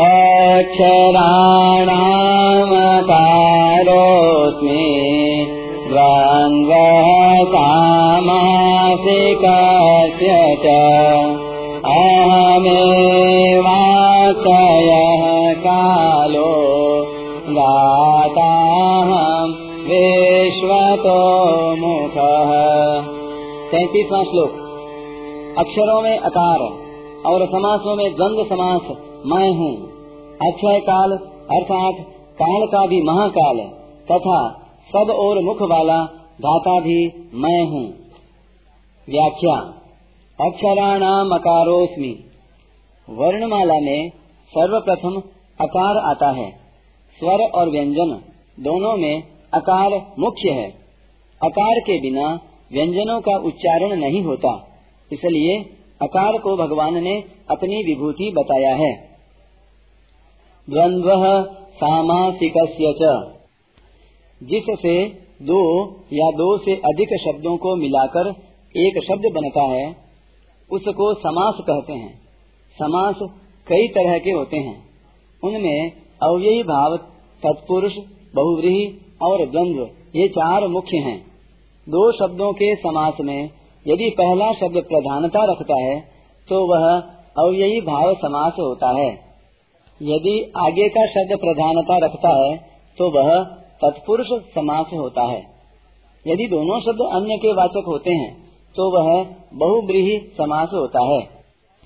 [0.00, 1.16] अक्षराणामकारोऽस्मि
[5.88, 6.66] द्वन्द्वसामासिकस्य
[10.64, 10.66] च
[11.84, 12.82] अहमेवाक्षयः
[15.54, 16.52] कालो
[17.50, 19.48] दाताहं
[19.86, 21.18] विश्वतो
[21.76, 22.50] मुखः।
[23.70, 24.50] तैतीसवां श्लोक।
[25.58, 26.58] अक्षरों में अकार,
[27.26, 28.96] और समासों में द्वंद्व समास,
[29.26, 29.89] मैं हूँ।
[30.40, 31.12] अक्षय काल
[31.50, 31.96] अर्थात
[32.38, 33.58] काल का भी महाकाल,
[34.08, 34.38] तथा
[34.90, 35.98] सब और मुख वाला
[36.40, 36.98] धाता भी
[37.34, 37.84] मैं हूँ।
[39.08, 39.56] व्याख्या।
[40.38, 42.12] अक्षराणाम अकारोस्मि
[43.08, 44.08] वर्णमाला में
[44.52, 45.20] सर्वप्रथम
[45.60, 46.50] अकार आता है।
[47.18, 48.18] स्वर और व्यंजन
[48.60, 49.22] दोनों में
[49.54, 50.68] अकार मुख्य है।
[51.40, 52.28] अकार के बिना
[52.72, 54.52] व्यंजनों का उच्चारण नहीं होता,
[55.10, 55.58] इसलिए
[56.00, 57.14] अकार को भगवान ने
[57.50, 58.92] अपनी विभूति बताया है।
[60.70, 61.10] द्वंद्व
[61.76, 62.56] सामासिक
[64.40, 64.94] जिससे
[65.42, 65.60] दो
[66.12, 68.28] या दो से अधिक शब्दों को मिलाकर
[68.74, 69.86] एक शब्द बनता है,
[70.70, 72.12] उसको समास कहते हैं।
[72.78, 73.16] समास
[73.66, 74.76] कई तरह के होते हैं।
[75.42, 76.96] उनमें अव्ययी भाव,
[77.42, 77.96] तत्पुरुष,
[78.34, 78.84] बहुव्रीही
[79.22, 79.82] और द्वंद्व,
[80.16, 81.18] ये चार मुख्य हैं।
[81.86, 83.50] दो शब्दों के समास में
[83.86, 85.98] यदि पहला शब्द प्रधानता रखता है
[86.48, 86.86] तो वह
[87.38, 89.29] अव्ययी भाव समास होता है।
[90.00, 92.52] यदि आगे का शब्द प्रधानता रखता है
[92.98, 93.28] तो वह
[93.82, 95.42] तत्पुरुष समास होता है।
[96.24, 98.30] यदि दोनों शब्द अन्य के वाचक होते हैं
[98.76, 99.08] तो वह
[99.54, 101.20] बहुब्रीही समास होता है।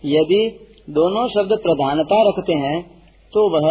[0.05, 0.41] यदि
[0.91, 2.79] दोनों शब्द प्रधानता रखते हैं
[3.33, 3.69] तो वह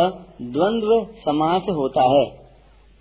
[0.52, 2.26] द्वंद्व समास होता है।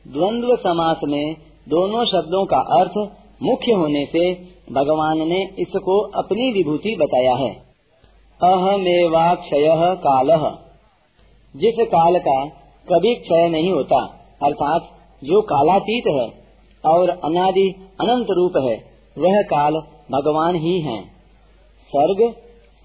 [0.06, 1.34] द्वंद्व समास में
[1.68, 2.98] दोनों शब्दों का अर्थ
[3.42, 4.32] मुख्य होने से
[4.72, 7.50] भगवान ने इसको अपनी विभूति बताया है।
[8.40, 9.66] अहमेवाक्षय
[10.04, 10.30] काल।
[11.54, 12.44] जिस काल का
[12.88, 13.98] कभी क्षय नहीं होता,
[14.42, 14.88] अर्थात
[15.22, 16.28] जो कालातीत है
[16.84, 17.68] और अनादि
[18.00, 18.76] अनंत रूप है,
[19.16, 19.74] वह काल
[20.12, 21.00] भगवान ही है।
[21.90, 22.22] स्वर्ग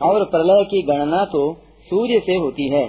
[0.01, 1.53] और प्रलय की गणना तो
[1.89, 2.85] सूर्य से होती है,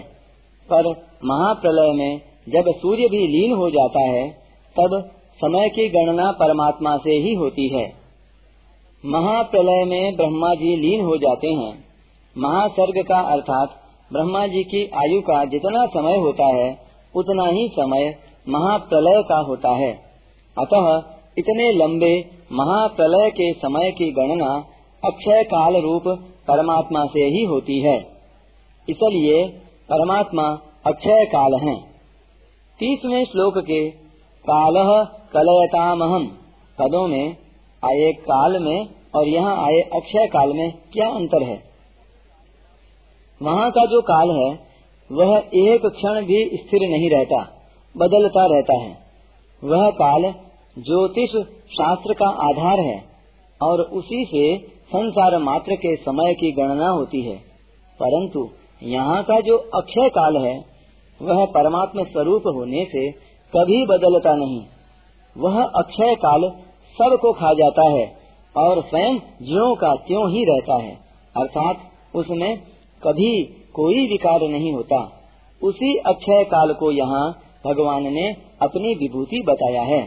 [0.68, 0.88] पर
[1.24, 4.28] महाप्रलय में जब सूर्य भी लीन हो जाता है,
[4.76, 7.86] तब समय की गणना परमात्मा से ही होती है।
[9.04, 11.72] महाप्रलय में ब्रह्मा जी लीन हो जाते हैं।
[12.36, 13.76] महासर्ग का अर्थात
[14.12, 16.78] ब्रह्मा जी की आयु का जितना समय होता है,
[17.16, 18.16] उतना ही समय
[18.48, 19.92] महाप्रलय का होता है।
[20.58, 21.02] अतः
[21.38, 24.64] इतने लंबे महाप्रलय के समय की गणना
[25.04, 26.02] अक्षय काल रूप
[26.48, 27.98] परमात्मा से ही होती है।
[28.88, 29.48] इसलिए
[29.90, 31.76] परमात्मा अक्षय काल है।
[32.78, 33.90] तीसवें श्लोक के
[34.50, 34.74] काल
[35.32, 36.26] कलयतामहम
[36.78, 37.36] पदों में
[37.84, 41.67] आए काल में और यहाँ आए अक्षय काल में क्या अंतर है?
[43.42, 44.68] वहाँ का जो काल है,
[45.12, 47.48] वह एक क्षण भी स्थिर नहीं रहता,
[47.96, 48.98] बदलता रहता है।
[49.64, 50.34] वह काल
[50.78, 51.30] ज्योतिष
[51.78, 53.04] शास्त्र का आधार है
[53.62, 57.36] और उसी से संसार मात्र के समय की गणना होती है।
[58.02, 58.48] परंतु
[58.82, 60.64] यहाँ का जो अक्षय काल है,
[61.22, 63.10] वह परमात्मा स्वरूप होने से
[63.56, 64.60] कभी बदलता नहीं।
[65.36, 66.42] वह अक्षय काल
[66.94, 68.16] सबको खा जाता है
[68.56, 70.98] और स्वयं ज्यो का त्यों ही रहता है।
[71.36, 71.76] अर्थात
[72.14, 72.58] उसमें
[73.02, 73.42] कभी
[73.74, 74.98] कोई विकार नहीं होता।
[75.62, 77.30] उसी अक्षय काल को यहाँ
[77.66, 80.00] भगवान ने अपनी विभूति बताया है।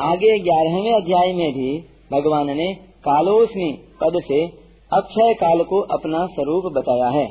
[0.00, 1.78] आगे ग्यारहवें अध्याय में भी
[2.12, 4.46] भगवान ने कालोस्मी पद से
[4.92, 7.26] अक्षय काल को अपना स्वरूप बताया है।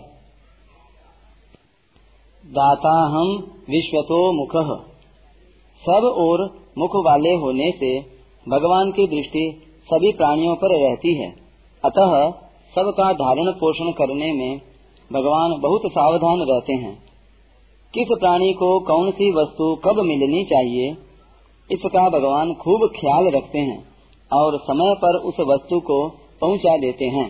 [2.45, 3.27] दाता हम
[3.69, 4.81] विश्वतो मुख।
[5.81, 6.43] सब और
[6.77, 7.99] मुख वाले होने से
[8.47, 11.31] भगवान की दृष्टि सभी प्राणियों पर रहती है।
[11.83, 12.33] अतः
[12.73, 14.59] सबका धारण पोषण करने में
[15.11, 16.93] भगवान बहुत सावधान रहते हैं।
[17.93, 20.91] किस प्राणी को कौन सी वस्तु कब मिलनी चाहिए,
[21.69, 23.77] इसका भगवान खूब ख्याल रखते हैं
[24.31, 25.97] और समय पर उस वस्तु को
[26.41, 27.27] पहुँचा देते हैं।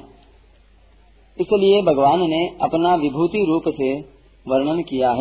[1.38, 3.91] इसलिए भगवान ने अपना विभूति रूप से
[4.46, 5.12] वर्णन किया